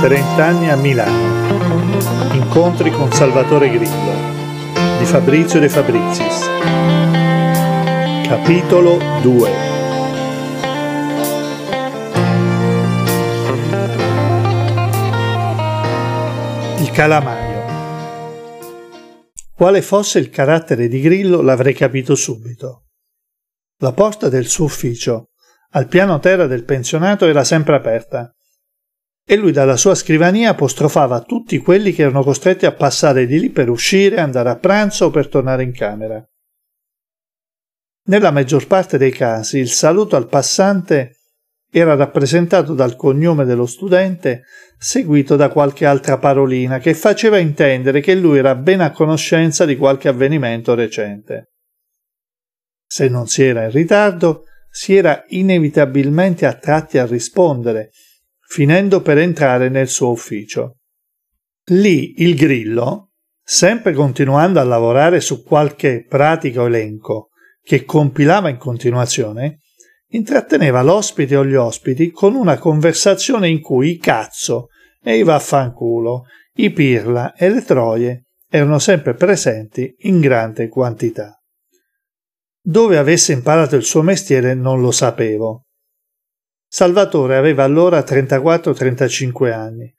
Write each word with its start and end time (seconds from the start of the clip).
30 0.00 0.42
anni 0.42 0.70
a 0.70 0.76
Milano. 0.76 2.32
Incontri 2.32 2.90
con 2.90 3.12
Salvatore 3.12 3.68
Grillo 3.68 4.38
di 4.98 5.04
Fabrizio 5.04 5.60
De 5.60 5.68
Fabrizis. 5.68 6.48
Capitolo 8.26 8.96
2 9.20 9.50
Il 16.78 16.90
calamaio. 16.92 17.64
Quale 19.54 19.82
fosse 19.82 20.18
il 20.18 20.30
carattere 20.30 20.88
di 20.88 21.02
Grillo 21.02 21.42
l'avrei 21.42 21.74
capito 21.74 22.14
subito. 22.14 22.86
La 23.80 23.92
porta 23.92 24.30
del 24.30 24.46
suo 24.46 24.64
ufficio, 24.64 25.32
al 25.72 25.88
piano 25.88 26.18
terra 26.20 26.46
del 26.46 26.64
pensionato, 26.64 27.26
era 27.26 27.44
sempre 27.44 27.76
aperta 27.76 28.34
e 29.30 29.36
lui 29.36 29.52
dalla 29.52 29.76
sua 29.76 29.94
scrivania 29.94 30.50
apostrofava 30.50 31.20
tutti 31.20 31.58
quelli 31.58 31.92
che 31.92 32.02
erano 32.02 32.24
costretti 32.24 32.66
a 32.66 32.72
passare 32.72 33.26
di 33.26 33.38
lì 33.38 33.50
per 33.50 33.70
uscire, 33.70 34.18
andare 34.18 34.48
a 34.48 34.58
pranzo 34.58 35.04
o 35.04 35.10
per 35.10 35.28
tornare 35.28 35.62
in 35.62 35.72
camera. 35.72 36.20
Nella 38.08 38.32
maggior 38.32 38.66
parte 38.66 38.98
dei 38.98 39.12
casi 39.12 39.58
il 39.58 39.68
saluto 39.68 40.16
al 40.16 40.26
passante 40.26 41.18
era 41.70 41.94
rappresentato 41.94 42.74
dal 42.74 42.96
cognome 42.96 43.44
dello 43.44 43.66
studente, 43.66 44.46
seguito 44.76 45.36
da 45.36 45.48
qualche 45.48 45.86
altra 45.86 46.18
parolina 46.18 46.80
che 46.80 46.94
faceva 46.94 47.38
intendere 47.38 48.00
che 48.00 48.16
lui 48.16 48.38
era 48.38 48.56
ben 48.56 48.80
a 48.80 48.90
conoscenza 48.90 49.64
di 49.64 49.76
qualche 49.76 50.08
avvenimento 50.08 50.74
recente. 50.74 51.52
Se 52.84 53.06
non 53.06 53.28
si 53.28 53.44
era 53.44 53.62
in 53.62 53.70
ritardo, 53.70 54.46
si 54.68 54.96
era 54.96 55.22
inevitabilmente 55.28 56.46
attratti 56.46 56.98
a 56.98 57.06
rispondere, 57.06 57.90
finendo 58.50 59.00
per 59.00 59.16
entrare 59.18 59.68
nel 59.68 59.86
suo 59.86 60.10
ufficio. 60.10 60.78
Lì 61.68 62.14
il 62.16 62.34
grillo, 62.34 63.12
sempre 63.40 63.92
continuando 63.92 64.58
a 64.58 64.64
lavorare 64.64 65.20
su 65.20 65.44
qualche 65.44 66.04
pratico 66.04 66.66
elenco 66.66 67.28
che 67.62 67.84
compilava 67.84 68.48
in 68.48 68.56
continuazione, 68.56 69.60
intratteneva 70.08 70.82
l'ospite 70.82 71.36
o 71.36 71.44
gli 71.44 71.54
ospiti 71.54 72.10
con 72.10 72.34
una 72.34 72.58
conversazione 72.58 73.48
in 73.48 73.60
cui 73.60 73.90
i 73.90 73.98
cazzo 73.98 74.66
e 75.00 75.16
i 75.16 75.22
vaffanculo, 75.22 76.24
i 76.54 76.72
pirla 76.72 77.34
e 77.34 77.50
le 77.50 77.62
troie 77.62 78.24
erano 78.48 78.80
sempre 78.80 79.14
presenti 79.14 79.94
in 79.98 80.18
grande 80.18 80.66
quantità. 80.66 81.40
Dove 82.60 82.98
avesse 82.98 83.32
imparato 83.32 83.76
il 83.76 83.84
suo 83.84 84.02
mestiere 84.02 84.54
non 84.54 84.80
lo 84.80 84.90
sapevo, 84.90 85.66
Salvatore 86.72 87.34
aveva 87.34 87.64
allora 87.64 87.98
34-35 87.98 89.52
anni, 89.52 89.92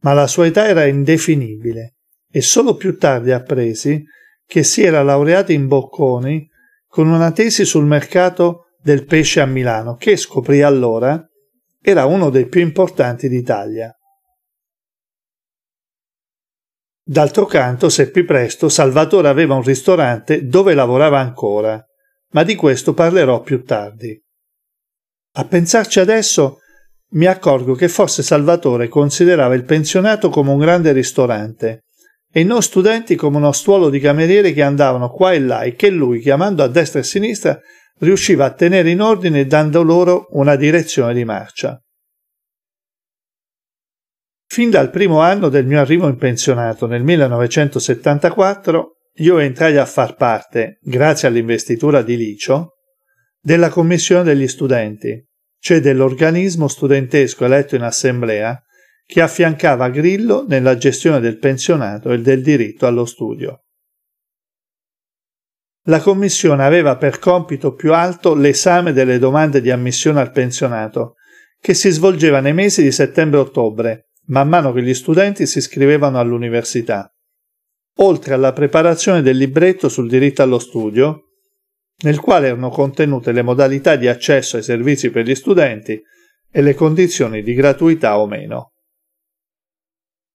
ma 0.00 0.12
la 0.12 0.26
sua 0.26 0.44
età 0.44 0.68
era 0.68 0.84
indefinibile 0.84 1.94
e 2.30 2.42
solo 2.42 2.76
più 2.76 2.98
tardi 2.98 3.32
appresi 3.32 4.04
che 4.44 4.62
si 4.62 4.82
era 4.82 5.02
laureato 5.02 5.52
in 5.52 5.66
Bocconi 5.66 6.46
con 6.86 7.08
una 7.08 7.32
tesi 7.32 7.64
sul 7.64 7.86
mercato 7.86 8.66
del 8.78 9.06
pesce 9.06 9.40
a 9.40 9.46
Milano, 9.46 9.94
che 9.94 10.18
scoprì 10.18 10.60
allora 10.60 11.26
era 11.80 12.04
uno 12.04 12.28
dei 12.28 12.46
più 12.46 12.60
importanti 12.60 13.26
d'Italia. 13.30 13.90
D'altro 17.02 17.46
canto, 17.46 17.88
seppi 17.88 18.22
presto, 18.24 18.68
Salvatore 18.68 19.28
aveva 19.28 19.54
un 19.54 19.62
ristorante 19.62 20.44
dove 20.44 20.74
lavorava 20.74 21.20
ancora, 21.20 21.82
ma 22.32 22.42
di 22.42 22.54
questo 22.54 22.92
parlerò 22.92 23.40
più 23.40 23.64
tardi. 23.64 24.22
A 25.32 25.44
pensarci 25.44 26.00
adesso 26.00 26.58
mi 27.10 27.26
accorgo 27.26 27.74
che 27.74 27.88
forse 27.88 28.22
Salvatore 28.22 28.88
considerava 28.88 29.54
il 29.54 29.64
pensionato 29.64 30.28
come 30.28 30.50
un 30.50 30.58
grande 30.58 30.92
ristorante 30.92 31.84
e 32.30 32.44
noi 32.44 32.60
studenti 32.60 33.16
come 33.16 33.38
uno 33.38 33.52
stuolo 33.52 33.88
di 33.88 34.00
camerieri 34.00 34.52
che 34.52 34.62
andavano 34.62 35.10
qua 35.10 35.32
e 35.32 35.40
là 35.40 35.62
e 35.62 35.74
che 35.74 35.88
lui, 35.90 36.20
chiamando 36.20 36.62
a 36.62 36.68
destra 36.68 36.98
e 36.98 37.02
a 37.02 37.06
sinistra, 37.06 37.58
riusciva 38.00 38.44
a 38.44 38.52
tenere 38.52 38.90
in 38.90 39.00
ordine 39.00 39.46
dando 39.46 39.82
loro 39.82 40.26
una 40.30 40.56
direzione 40.56 41.14
di 41.14 41.24
marcia. 41.24 41.80
Fin 44.46 44.70
dal 44.70 44.90
primo 44.90 45.20
anno 45.20 45.48
del 45.48 45.66
mio 45.66 45.80
arrivo 45.80 46.08
in 46.08 46.16
pensionato 46.16 46.86
nel 46.86 47.02
1974, 47.02 48.96
io 49.16 49.38
entrai 49.38 49.76
a 49.76 49.84
far 49.84 50.14
parte, 50.14 50.78
grazie 50.82 51.28
all'investitura 51.28 52.02
di 52.02 52.16
Licio, 52.16 52.77
della 53.40 53.68
commissione 53.68 54.24
degli 54.24 54.48
studenti, 54.48 55.24
cioè 55.58 55.80
dell'organismo 55.80 56.68
studentesco 56.68 57.44
eletto 57.44 57.76
in 57.76 57.82
assemblea 57.82 58.62
che 59.04 59.22
affiancava 59.22 59.88
Grillo 59.88 60.44
nella 60.46 60.76
gestione 60.76 61.20
del 61.20 61.38
pensionato 61.38 62.12
e 62.12 62.20
del 62.20 62.42
diritto 62.42 62.86
allo 62.86 63.06
studio. 63.06 63.62
La 65.86 66.00
commissione 66.00 66.62
aveva 66.62 66.98
per 66.98 67.18
compito 67.18 67.72
più 67.72 67.94
alto 67.94 68.34
l'esame 68.34 68.92
delle 68.92 69.18
domande 69.18 69.62
di 69.62 69.70
ammissione 69.70 70.20
al 70.20 70.30
pensionato, 70.30 71.14
che 71.58 71.72
si 71.72 71.88
svolgeva 71.90 72.40
nei 72.40 72.52
mesi 72.52 72.82
di 72.82 72.92
settembre-ottobre, 72.92 74.10
man 74.26 74.48
mano 74.48 74.72
che 74.72 74.82
gli 74.82 74.92
studenti 74.92 75.46
si 75.46 75.58
iscrivevano 75.58 76.18
all'università, 76.18 77.10
oltre 78.00 78.34
alla 78.34 78.52
preparazione 78.52 79.22
del 79.22 79.38
libretto 79.38 79.88
sul 79.88 80.08
diritto 80.08 80.42
allo 80.42 80.58
studio, 80.58 81.27
nel 82.00 82.20
quale 82.20 82.48
erano 82.48 82.70
contenute 82.70 83.32
le 83.32 83.42
modalità 83.42 83.96
di 83.96 84.06
accesso 84.06 84.56
ai 84.56 84.62
servizi 84.62 85.10
per 85.10 85.24
gli 85.24 85.34
studenti 85.34 86.00
e 86.50 86.62
le 86.62 86.74
condizioni 86.74 87.42
di 87.42 87.54
gratuità 87.54 88.18
o 88.18 88.26
meno. 88.26 88.72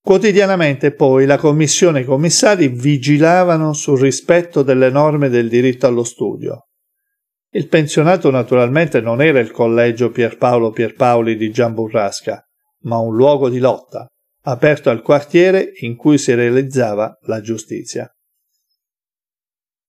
Quotidianamente 0.02 0.92
poi 0.92 1.26
la 1.26 1.38
commissione 1.38 2.00
e 2.00 2.02
i 2.02 2.06
commissari 2.06 2.68
vigilavano 2.68 3.72
sul 3.72 4.00
rispetto 4.00 4.62
delle 4.62 4.90
norme 4.90 5.30
del 5.30 5.48
diritto 5.48 5.88
allo 5.88 6.04
studio. 6.04 6.68
Il 7.52 7.70
pensionato 7.70 8.30
naturalmente 8.30 9.00
non 9.00 9.22
era 9.22 9.40
il 9.40 9.52
collegio 9.52 10.10
Pierpaolo 10.10 10.72
Pierpaoli 10.72 11.38
di 11.38 11.52
Gian 11.52 11.74
Burrasca, 11.74 12.46
ma 12.82 12.98
un 12.98 13.16
luogo 13.16 13.48
di 13.48 13.60
lotta, 13.60 14.06
aperto 14.42 14.90
al 14.90 15.02
quartiere 15.02 15.72
in 15.82 15.96
cui 15.96 16.18
si 16.18 16.34
realizzava 16.34 17.18
la 17.22 17.40
giustizia 17.40 18.13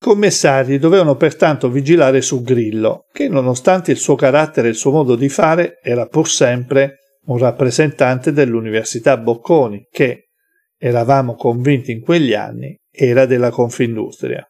commissari 0.04 0.78
dovevano 0.78 1.16
pertanto 1.16 1.70
vigilare 1.70 2.20
su 2.20 2.42
Grillo, 2.42 3.06
che 3.10 3.26
nonostante 3.26 3.90
il 3.90 3.96
suo 3.96 4.16
carattere 4.16 4.66
e 4.66 4.72
il 4.72 4.76
suo 4.76 4.90
modo 4.90 5.16
di 5.16 5.30
fare 5.30 5.78
era 5.82 6.04
pur 6.04 6.28
sempre 6.28 6.98
un 7.24 7.38
rappresentante 7.38 8.30
dell'Università 8.30 9.16
Bocconi, 9.16 9.88
che, 9.90 10.28
eravamo 10.76 11.36
convinti 11.36 11.90
in 11.92 12.02
quegli 12.02 12.34
anni, 12.34 12.78
era 12.90 13.24
della 13.24 13.48
Confindustria. 13.48 14.46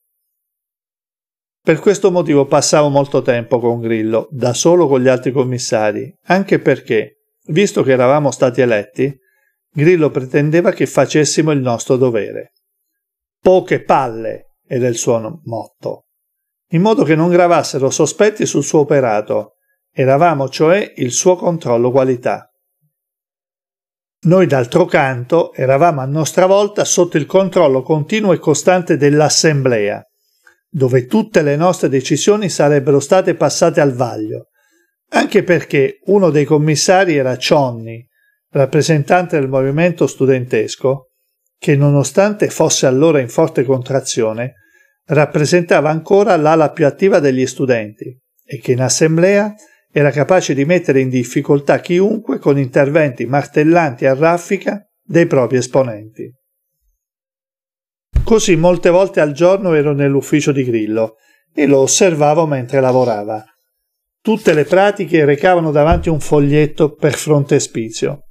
Per 1.63 1.79
questo 1.79 2.11
motivo 2.11 2.47
passavo 2.47 2.89
molto 2.89 3.23
tempo 3.23 3.61
con 3.61 3.81
Grillo, 3.81 4.27
da 4.33 4.55
solo 4.55 4.89
con 4.89 5.01
gli 5.01 5.09
altri 5.09 5.31
commissari, 5.31 6.13
anche 6.25 6.59
perché, 6.59 7.21
visto 7.47 7.85
che 7.85 7.93
eravamo 7.93 8.33
stati 8.33 8.61
eletti, 8.61 9.17
Grillo 9.73 10.11
pretendeva 10.11 10.73
che 10.73 10.87
facessimo 10.87 11.53
il 11.53 11.61
nostro 11.61 11.95
dovere. 11.95 12.55
Poche 13.41 13.85
palle, 13.85 14.54
era 14.67 14.89
il 14.89 14.97
suo 14.97 15.41
motto, 15.45 16.07
in 16.71 16.81
modo 16.81 17.05
che 17.05 17.15
non 17.15 17.29
gravassero 17.31 17.91
sospetti 17.91 18.47
sul 18.47 18.65
suo 18.65 18.81
operato. 18.81 19.57
Eravamo 19.97 20.49
cioè 20.49 20.93
il 20.97 21.13
suo 21.13 21.37
controllo 21.37 21.93
qualità. 21.93 22.51
Noi 24.23 24.47
d'altro 24.47 24.87
canto 24.87 25.53
eravamo 25.53 26.01
a 26.01 26.07
nostra 26.07 26.47
volta 26.47 26.85
sotto 26.85 27.17
il 27.17 27.27
controllo 27.27 27.83
continuo 27.83 28.33
e 28.33 28.39
costante 28.39 28.97
dell'Assemblea, 28.97 30.03
dove 30.69 31.07
tutte 31.07 31.43
le 31.43 31.55
nostre 31.55 31.89
decisioni 31.89 32.49
sarebbero 32.49 32.99
state 32.99 33.35
passate 33.37 33.81
al 33.81 33.93
vaglio, 33.93 34.49
anche 35.11 35.45
perché 35.45 36.01
uno 36.07 36.31
dei 36.31 36.45
commissari 36.45 37.17
era 37.17 37.37
Cionni, 37.37 38.05
rappresentante 38.51 39.39
del 39.39 39.49
movimento 39.49 40.07
studentesco, 40.07 41.11
che 41.57 41.77
nonostante 41.77 42.49
fosse 42.51 42.87
allora 42.87 43.21
in 43.21 43.29
forte 43.29 43.63
contrazione, 43.63 44.55
rappresentava 45.07 45.91
ancora 45.91 46.37
l'ala 46.37 46.71
più 46.71 46.87
attiva 46.87 47.19
degli 47.19 47.47
studenti 47.47 48.17
e 48.45 48.59
che 48.59 48.73
in 48.73 48.81
assemblea 48.81 49.55
era 49.91 50.11
capace 50.11 50.55
di 50.55 50.65
mettere 50.65 51.01
in 51.01 51.09
difficoltà 51.09 51.81
chiunque 51.81 52.39
con 52.39 52.59
interventi 52.59 53.27
martellanti 53.27 54.07
a 54.07 54.15
raffica 54.15 54.85
dei 55.03 55.27
propri 55.27 55.59
esponenti. 55.59 56.33
Così 58.25 58.57
molte 58.57 58.91
volte 58.91 59.21
al 59.21 59.33
giorno 59.33 59.75
ero 59.75 59.93
nell'ufficio 59.93 60.51
di 60.51 60.65
Grillo 60.65 61.17
e 61.53 61.67
lo 61.67 61.81
osservavo 61.81 62.47
mentre 62.47 62.81
lavorava. 62.81 63.45
Tutte 64.21 64.55
le 64.55 64.65
pratiche 64.65 65.25
recavano 65.25 65.71
davanti 65.71 66.09
un 66.09 66.19
foglietto 66.19 66.95
per 66.95 67.13
frontespizio. 67.13 68.23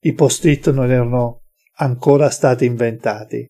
I 0.00 0.14
post-it 0.14 0.70
non 0.70 0.90
erano 0.90 1.42
ancora 1.78 2.30
stati 2.30 2.64
inventati, 2.64 3.46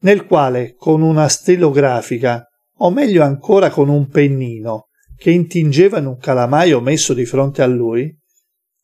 nel 0.00 0.26
quale 0.26 0.74
con 0.76 1.02
una 1.02 1.28
stilografica, 1.28 2.46
o 2.78 2.90
meglio 2.90 3.22
ancora 3.22 3.70
con 3.70 3.88
un 3.88 4.08
pennino, 4.08 4.88
che 5.16 5.30
intingeva 5.30 5.98
in 5.98 6.06
un 6.06 6.18
calamaio 6.18 6.80
messo 6.80 7.12
di 7.14 7.24
fronte 7.24 7.62
a 7.62 7.66
lui, 7.66 8.16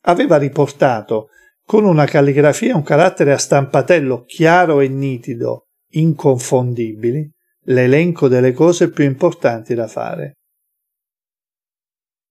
aveva 0.01 0.37
riportato, 0.37 1.29
con 1.63 1.83
una 1.85 2.05
calligrafia 2.05 2.71
e 2.71 2.75
un 2.75 2.83
carattere 2.83 3.31
a 3.31 3.37
stampatello 3.37 4.23
chiaro 4.25 4.81
e 4.81 4.87
nitido, 4.87 5.69
inconfondibili, 5.93 7.31
l'elenco 7.67 8.27
delle 8.27 8.51
cose 8.51 8.91
più 8.91 9.03
importanti 9.03 9.73
da 9.73 9.87
fare. 9.87 10.33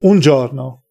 Un 0.02 0.20
giorno, 0.20 0.84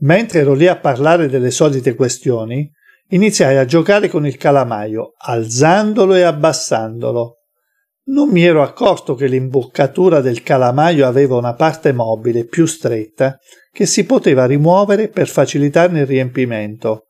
mentre 0.00 0.40
ero 0.40 0.52
lì 0.52 0.66
a 0.66 0.78
parlare 0.78 1.28
delle 1.28 1.50
solite 1.50 1.94
questioni, 1.94 2.70
iniziai 3.08 3.56
a 3.56 3.64
giocare 3.64 4.08
con 4.08 4.26
il 4.26 4.36
calamaio, 4.36 5.14
alzandolo 5.16 6.14
e 6.14 6.22
abbassandolo. 6.22 7.34
Non 8.08 8.30
mi 8.30 8.42
ero 8.42 8.62
accorto 8.62 9.14
che 9.14 9.26
l'imboccatura 9.26 10.20
del 10.20 10.42
calamaio 10.42 11.06
aveva 11.06 11.36
una 11.36 11.54
parte 11.54 11.92
mobile 11.92 12.46
più 12.46 12.64
stretta 12.66 13.38
che 13.70 13.86
si 13.86 14.04
poteva 14.04 14.46
rimuovere 14.46 15.08
per 15.08 15.28
facilitarne 15.28 16.00
il 16.00 16.06
riempimento, 16.06 17.08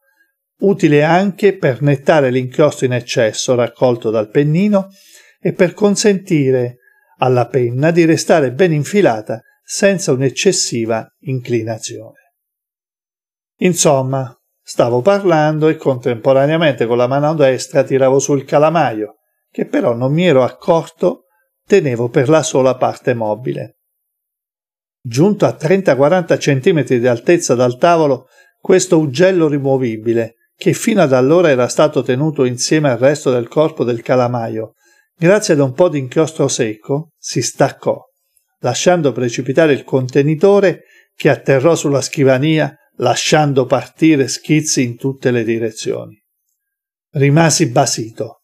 utile 0.61 1.05
anche 1.05 1.57
per 1.57 1.83
nettare 1.83 2.31
l'inchiostro 2.31 2.87
in 2.87 2.93
eccesso 2.95 3.55
raccolto 3.55 4.11
dal 4.11 4.29
pennino 4.29 4.89
e 5.41 5.53
per 5.53 5.73
consentire 5.73 6.79
alla 7.19 7.47
penna 7.47 7.91
di 7.91 8.05
restare 8.05 8.53
ben 8.53 8.73
infilata 8.73 9.41
senza 9.63 10.13
un'eccessiva 10.13 11.07
inclinazione. 11.21 12.33
Insomma, 13.61 14.38
stavo 14.69 15.01
parlando 15.01 15.69
e 15.69 15.77
contemporaneamente 15.77 16.85
con 16.85 16.99
la 16.99 17.07
mano 17.07 17.33
destra 17.33 17.85
tiravo 17.85 18.19
sul 18.19 18.45
calamaio, 18.45 19.15
che 19.51 19.65
però 19.65 19.95
non 19.95 20.13
mi 20.13 20.27
ero 20.27 20.43
accorto 20.45 21.25
tenevo 21.67 22.11
per 22.11 22.29
la 22.29 22.43
sola 22.43 22.77
parte 22.77 23.15
mobile. 23.15 23.79
Giunto 25.01 25.47
a 25.47 25.57
30-40 25.59 26.37
cm 26.37 26.99
di 26.99 27.07
altezza 27.07 27.55
dal 27.55 27.79
tavolo, 27.79 28.27
questo 28.61 28.99
ugello 28.99 29.49
rimovibile, 29.49 30.35
che 30.55 30.75
fino 30.75 31.01
ad 31.01 31.15
allora 31.15 31.49
era 31.49 31.69
stato 31.69 32.03
tenuto 32.03 32.45
insieme 32.45 32.91
al 32.91 32.99
resto 32.99 33.31
del 33.31 33.49
corpo 33.49 33.85
del 33.85 34.03
calamaio, 34.03 34.75
grazie 35.17 35.55
ad 35.55 35.61
un 35.61 35.73
po' 35.73 35.89
di 35.89 35.99
inchiostro 35.99 36.47
secco, 36.47 37.13
si 37.17 37.41
staccò, 37.41 37.99
lasciando 38.59 39.13
precipitare 39.13 39.73
il 39.73 39.85
contenitore 39.85 40.83
che 41.15 41.31
atterrò 41.31 41.75
sulla 41.75 42.03
scrivania, 42.03 42.77
lasciando 42.99 43.67
partire 43.67 44.29
schizzi 44.29 44.83
in 44.83 44.97
tutte 44.97 45.31
le 45.31 45.45
direzioni. 45.45 46.21
Rimasi 47.11 47.71
basito. 47.71 48.43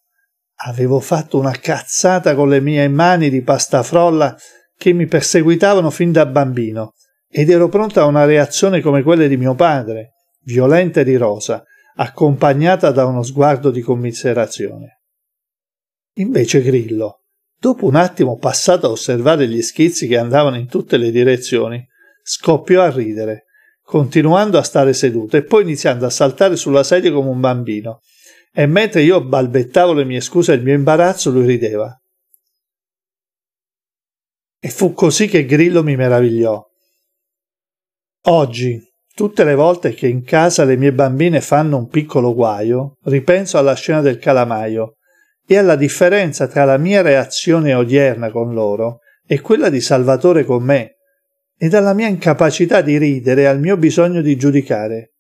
Avevo 0.66 1.00
fatto 1.00 1.38
una 1.38 1.52
cazzata 1.52 2.34
con 2.34 2.48
le 2.48 2.60
mie 2.60 2.88
mani 2.88 3.30
di 3.30 3.42
pasta 3.42 3.82
frolla 3.82 4.36
che 4.76 4.92
mi 4.92 5.06
perseguitavano 5.06 5.90
fin 5.90 6.12
da 6.12 6.26
bambino 6.26 6.92
ed 7.28 7.50
ero 7.50 7.68
pronta 7.68 8.02
a 8.02 8.06
una 8.06 8.24
reazione 8.24 8.80
come 8.80 9.02
quelle 9.02 9.28
di 9.28 9.36
mio 9.36 9.54
padre, 9.54 10.12
violenta 10.42 11.00
e 11.00 11.04
di 11.04 11.16
rosa, 11.16 11.64
accompagnata 11.96 12.90
da 12.90 13.06
uno 13.06 13.22
sguardo 13.22 13.70
di 13.70 13.80
commiserazione. 13.80 15.02
Invece 16.18 16.62
Grillo, 16.62 17.24
dopo 17.58 17.86
un 17.86 17.96
attimo 17.96 18.36
passato 18.38 18.86
a 18.86 18.90
osservare 18.90 19.48
gli 19.48 19.62
schizzi 19.62 20.06
che 20.06 20.16
andavano 20.16 20.56
in 20.56 20.68
tutte 20.68 20.96
le 20.96 21.10
direzioni, 21.10 21.84
scoppiò 22.22 22.82
a 22.82 22.90
ridere, 22.90 23.43
continuando 23.84 24.58
a 24.58 24.62
stare 24.62 24.92
seduto 24.92 25.36
e 25.36 25.44
poi 25.44 25.62
iniziando 25.62 26.06
a 26.06 26.10
saltare 26.10 26.56
sulla 26.56 26.82
sedia 26.82 27.12
come 27.12 27.28
un 27.28 27.40
bambino. 27.40 28.00
E 28.52 28.66
mentre 28.66 29.02
io 29.02 29.22
balbettavo 29.22 29.92
le 29.92 30.04
mie 30.04 30.20
scuse 30.20 30.52
e 30.52 30.56
il 30.56 30.62
mio 30.62 30.74
imbarazzo, 30.74 31.30
lui 31.30 31.46
rideva. 31.46 31.96
E 34.58 34.68
fu 34.70 34.92
così 34.92 35.28
che 35.28 35.44
Grillo 35.44 35.82
mi 35.82 35.96
meravigliò. 35.96 36.64
Oggi, 38.26 38.80
Tutte 39.14 39.44
le 39.44 39.54
volte 39.54 39.94
che 39.94 40.08
in 40.08 40.24
casa 40.24 40.64
le 40.64 40.76
mie 40.76 40.92
bambine 40.92 41.40
fanno 41.40 41.76
un 41.76 41.86
piccolo 41.86 42.34
guaio, 42.34 42.96
ripenso 43.04 43.58
alla 43.58 43.74
scena 43.74 44.00
del 44.00 44.18
calamaio 44.18 44.96
e 45.46 45.56
alla 45.56 45.76
differenza 45.76 46.48
tra 46.48 46.64
la 46.64 46.78
mia 46.78 47.00
reazione 47.00 47.74
odierna 47.74 48.32
con 48.32 48.52
loro 48.52 49.02
e 49.24 49.40
quella 49.40 49.68
di 49.68 49.80
Salvatore 49.80 50.44
con 50.44 50.64
me, 50.64 50.93
e 51.56 51.68
dalla 51.68 51.94
mia 51.94 52.08
incapacità 52.08 52.80
di 52.80 52.98
ridere 52.98 53.46
al 53.46 53.60
mio 53.60 53.76
bisogno 53.76 54.20
di 54.20 54.36
giudicare. 54.36 55.14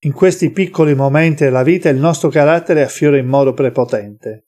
In 0.00 0.12
questi 0.12 0.50
piccoli 0.50 0.94
momenti 0.94 1.44
della 1.44 1.62
vita 1.62 1.88
il 1.88 1.98
nostro 1.98 2.28
carattere 2.28 2.82
affiora 2.82 3.16
in 3.16 3.26
modo 3.26 3.54
prepotente. 3.54 4.46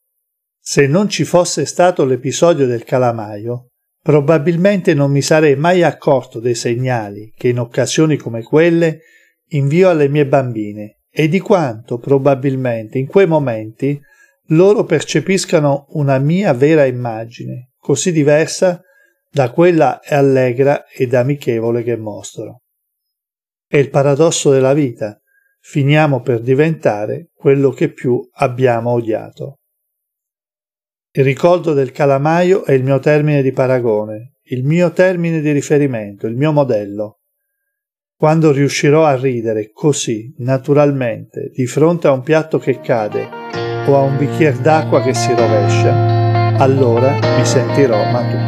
Se 0.60 0.86
non 0.86 1.08
ci 1.08 1.25
fosse 1.25 1.64
stato 1.64 2.04
l'episodio 2.04 2.66
del 2.66 2.84
calamaio, 2.84 3.69
Probabilmente 4.08 4.94
non 4.94 5.10
mi 5.10 5.20
sarei 5.20 5.54
mai 5.54 5.82
accorto 5.82 6.40
dei 6.40 6.54
segnali 6.54 7.32
che 7.36 7.48
in 7.48 7.58
occasioni 7.58 8.16
come 8.16 8.42
quelle 8.42 9.00
invio 9.48 9.90
alle 9.90 10.08
mie 10.08 10.26
bambine 10.26 11.00
e 11.10 11.28
di 11.28 11.40
quanto 11.40 11.98
probabilmente 11.98 12.96
in 12.96 13.06
quei 13.06 13.26
momenti 13.26 14.00
loro 14.46 14.84
percepiscano 14.84 15.88
una 15.90 16.19
mia 16.19 16.54
vera 16.54 16.86
immagine, 16.86 17.72
così 17.78 18.10
diversa 18.10 18.80
da 19.30 19.50
quella 19.50 20.00
allegra 20.04 20.86
ed 20.86 21.14
amichevole 21.14 21.82
che 21.82 21.96
mostro. 21.96 22.62
È 23.66 23.76
il 23.76 23.90
paradosso 23.90 24.50
della 24.50 24.72
vita, 24.72 25.20
finiamo 25.60 26.20
per 26.20 26.40
diventare 26.40 27.28
quello 27.34 27.70
che 27.70 27.92
più 27.92 28.26
abbiamo 28.34 28.92
odiato. 28.92 29.58
Il 31.10 31.25
ricordo 31.25 31.72
del 31.72 31.92
calamaio 31.92 32.64
è 32.64 32.72
il 32.72 32.84
mio 32.84 32.98
termine 32.98 33.42
di 33.42 33.52
paragone, 33.52 34.34
il 34.44 34.64
mio 34.64 34.92
termine 34.92 35.40
di 35.40 35.52
riferimento, 35.52 36.26
il 36.26 36.36
mio 36.36 36.52
modello. 36.52 37.20
Quando 38.16 38.50
riuscirò 38.50 39.04
a 39.04 39.16
ridere 39.16 39.70
così, 39.70 40.34
naturalmente, 40.38 41.50
di 41.52 41.66
fronte 41.66 42.08
a 42.08 42.12
un 42.12 42.22
piatto 42.22 42.58
che 42.58 42.80
cade 42.80 43.28
o 43.86 43.96
a 43.96 44.00
un 44.00 44.16
bicchiere 44.16 44.60
d'acqua 44.60 45.02
che 45.02 45.14
si 45.14 45.32
rovescia, 45.34 46.56
allora 46.56 47.12
mi 47.36 47.44
sentirò 47.44 48.10
maturo. 48.10 48.48